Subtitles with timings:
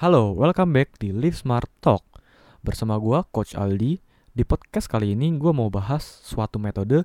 [0.00, 2.00] Halo, welcome back di Live Smart Talk.
[2.64, 4.00] Bersama gua Coach Aldi.
[4.32, 7.04] Di podcast kali ini gua mau bahas suatu metode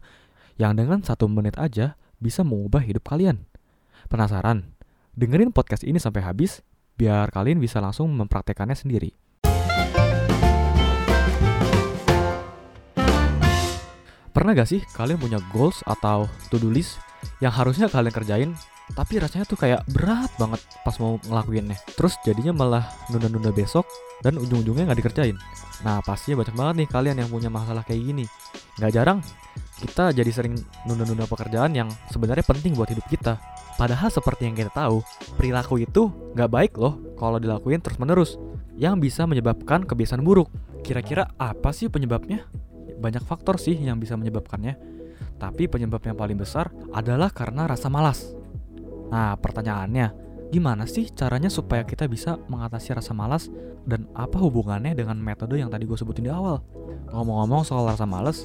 [0.56, 3.44] yang dengan satu menit aja bisa mengubah hidup kalian.
[4.08, 4.72] Penasaran?
[5.12, 6.64] Dengerin podcast ini sampai habis
[6.96, 9.12] biar kalian bisa langsung mempraktekannya sendiri.
[14.32, 16.96] Pernah gak sih kalian punya goals atau to-do list
[17.44, 18.52] yang harusnya kalian kerjain
[18.94, 21.80] tapi rasanya tuh kayak berat banget pas mau ngelakuinnya.
[21.98, 23.90] Terus jadinya malah nunda-nunda besok
[24.22, 25.34] dan ujung-ujungnya nggak dikerjain.
[25.82, 28.26] Nah pastinya banyak banget nih kalian yang punya masalah kayak gini.
[28.78, 29.20] Nggak jarang
[29.82, 30.54] kita jadi sering
[30.86, 33.42] nunda-nunda pekerjaan yang sebenarnya penting buat hidup kita.
[33.76, 35.02] Padahal seperti yang kita tahu
[35.36, 38.38] perilaku itu nggak baik loh kalau dilakuin terus-menerus.
[38.78, 40.52] Yang bisa menyebabkan kebiasaan buruk.
[40.86, 42.46] Kira-kira apa sih penyebabnya?
[43.02, 44.78] Banyak faktor sih yang bisa menyebabkannya.
[45.36, 48.35] Tapi penyebab yang paling besar adalah karena rasa malas
[49.16, 50.12] Nah, pertanyaannya,
[50.52, 53.48] gimana sih caranya supaya kita bisa mengatasi rasa malas
[53.88, 56.60] dan apa hubungannya dengan metode yang tadi gue sebutin di awal?
[57.16, 58.44] Ngomong-ngomong soal rasa malas,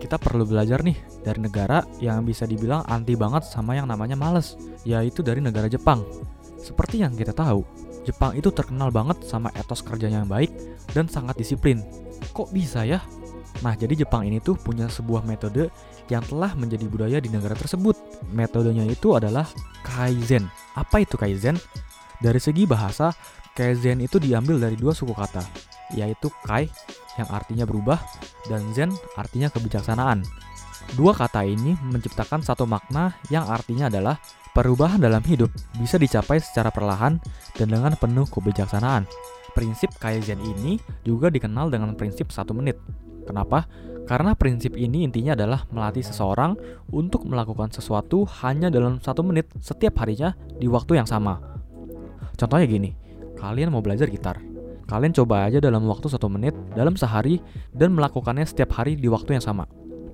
[0.00, 4.56] kita perlu belajar nih dari negara yang bisa dibilang anti banget sama yang namanya males,
[4.88, 6.00] yaitu dari negara Jepang.
[6.56, 7.60] Seperti yang kita tahu,
[8.08, 10.48] Jepang itu terkenal banget sama etos kerjanya yang baik
[10.96, 11.84] dan sangat disiplin.
[12.32, 13.04] Kok bisa ya?
[13.64, 15.72] Nah, jadi Jepang ini tuh punya sebuah metode
[16.12, 17.96] yang telah menjadi budaya di negara tersebut.
[18.32, 19.48] Metodenya itu adalah
[19.84, 20.48] Kaizen.
[20.76, 21.56] Apa itu Kaizen?
[22.20, 23.12] Dari segi bahasa,
[23.56, 25.44] Kaizen itu diambil dari dua suku kata,
[25.96, 26.68] yaitu Kai
[27.16, 27.96] yang artinya berubah
[28.48, 30.20] dan Zen artinya kebijaksanaan.
[30.94, 34.20] Dua kata ini menciptakan satu makna yang artinya adalah
[34.54, 37.18] perubahan dalam hidup bisa dicapai secara perlahan
[37.58, 39.08] dan dengan penuh kebijaksanaan.
[39.56, 42.76] Prinsip Kaizen ini juga dikenal dengan prinsip satu menit.
[43.26, 43.66] Kenapa?
[44.06, 46.54] Karena prinsip ini intinya adalah melatih seseorang
[46.94, 51.42] untuk melakukan sesuatu hanya dalam satu menit setiap harinya di waktu yang sama.
[52.38, 52.94] Contohnya gini,
[53.34, 54.38] kalian mau belajar gitar.
[54.86, 57.42] Kalian coba aja dalam waktu satu menit dalam sehari
[57.74, 59.66] dan melakukannya setiap hari di waktu yang sama.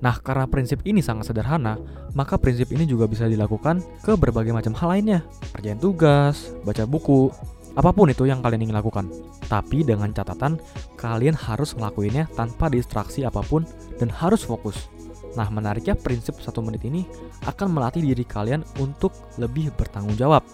[0.03, 1.79] Nah, karena prinsip ini sangat sederhana,
[2.11, 5.23] maka prinsip ini juga bisa dilakukan ke berbagai macam hal lainnya.
[5.55, 7.31] Kerjaan tugas, baca buku,
[7.73, 9.09] Apa pun itu yang kalian ingin lakukan.
[9.49, 10.61] Tapi dengan catatan,
[10.97, 13.65] kalian harus ngelakuinnya tanpa distraksi apa pun
[13.97, 14.89] dan harus fokus.
[15.33, 17.09] Nah, menariknya prinsip satu menit ini
[17.49, 20.45] akan melatih diri kalian untuk lebih bertanggung jawab.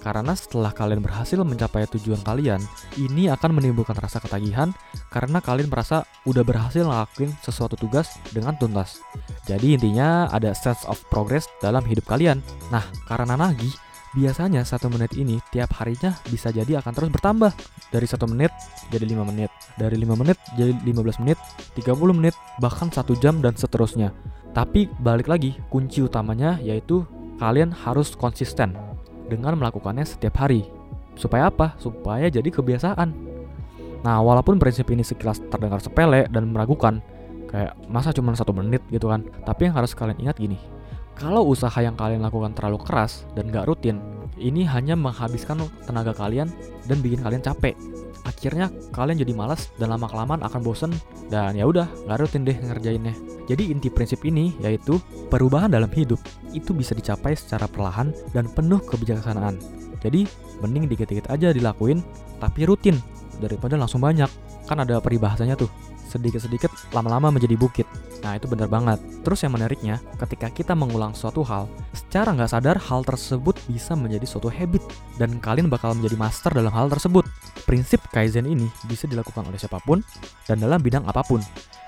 [0.00, 2.62] Karena setelah kalian berhasil mencapai tujuan kalian,
[2.94, 4.70] ini akan menimbulkan rasa ketagihan
[5.10, 9.02] karena kalian merasa udah berhasil ngelakuin sesuatu tugas dengan tuntas.
[9.50, 12.38] Jadi intinya ada sense of progress dalam hidup kalian.
[12.70, 13.74] Nah, karena nagih,
[14.16, 17.52] Biasanya satu menit ini tiap harinya bisa jadi akan terus bertambah.
[17.92, 18.48] Dari satu menit
[18.88, 19.52] jadi 5 menit.
[19.76, 21.36] Dari 5 menit jadi 15 menit
[21.76, 24.16] 30 menit bahkan satu jam dan seterusnya.
[24.56, 27.04] Tapi balik lagi kunci utamanya yaitu
[27.36, 28.72] kalian harus konsisten
[29.28, 30.64] Dengan melakukannya setiap hari.
[31.12, 31.76] Supaya apa?
[31.76, 33.12] Supaya jadi kebiasaan.
[34.00, 37.04] Nah walaupun prinsip ini sekilas terdengar sepele dan meragukan
[37.46, 38.80] Kayak masa cuma satu menit?
[38.88, 39.22] gitu kan.
[39.44, 40.75] Tapi yang harus kalian ingat gini
[41.16, 43.98] kalau usaha yang kalian lakukan terlalu keras dan gak rutin,
[44.36, 46.52] ini hanya menghabiskan tenaga kalian
[46.84, 47.72] dan bikin kalian capek.
[48.28, 50.92] Akhirnya kalian jadi malas dan lama-kelamaan akan bosen
[51.32, 53.14] dan ya udah nggak rutin deh ngerjainnya.
[53.46, 54.98] Jadi inti prinsip ini yaitu
[55.30, 56.18] perubahan dalam hidup
[56.50, 59.56] itu bisa dicapai secara perlahan dan penuh kebijaksanaan.
[60.02, 60.26] Jadi
[60.58, 62.02] mending dikit-dikit aja dilakuin
[62.42, 62.98] tapi rutin
[63.38, 64.28] daripada langsung banyak.
[64.66, 65.70] Kan ada peribahasanya tuh
[66.16, 67.86] sedikit-sedikit lama-lama menjadi bukit.
[68.24, 68.98] Nah itu benar banget.
[69.22, 74.26] Terus yang menariknya, ketika kita mengulang suatu hal, secara nggak sadar hal tersebut bisa menjadi
[74.26, 74.82] suatu habit
[75.20, 77.22] dan kalian bakal menjadi master dalam hal tersebut.
[77.68, 80.02] Prinsip Kaizen ini bisa dilakukan oleh siapa pun
[80.48, 81.38] dan dalam bidang apa pun.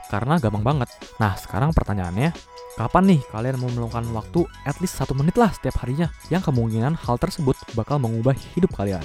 [0.09, 0.89] Karena gampang banget.
[1.21, 2.33] Nah sekarang pertanyaannya,
[2.81, 6.97] kapan nih kalian mau meluangkan waktu at least satu menit lah setiap harinya yang kemungkinan
[6.97, 9.05] hal tersebut bakal mengubah hidup kalian.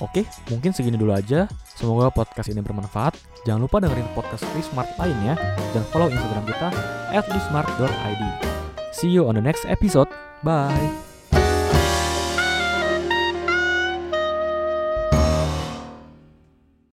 [0.00, 1.44] Oke, mungkin segini dulu aja.
[1.76, 3.16] Semoga podcast ini bermanfaat.
[3.44, 5.36] Jangan lupa dengerin podcast Smart lainnya
[5.72, 6.68] dan follow Instagram kita
[7.12, 8.22] at @smart.id.
[8.90, 10.08] See you on the next episode.
[10.44, 11.09] Bye.